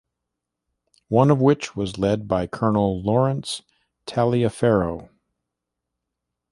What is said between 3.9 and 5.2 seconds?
Taliaferro.